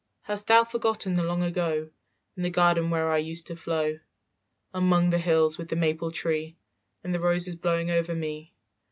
"Hast 0.21 0.47
thou 0.47 0.63
forgotten 0.63 1.13
the 1.13 1.21
long 1.21 1.43
ago 1.43 1.91
In 2.35 2.41
the 2.41 2.49
garden 2.49 2.89
where 2.89 3.11
I 3.11 3.19
used 3.19 3.45
to 3.45 3.55
flow, 3.55 3.99
"Among 4.73 5.11
the 5.11 5.19
hills, 5.19 5.59
with 5.59 5.67
the 5.67 5.75
maple 5.75 6.09
tree 6.09 6.57
And 7.03 7.13
the 7.13 7.19
roses 7.19 7.55
blowing 7.55 7.91
over 7.91 8.15
me? 8.15 8.51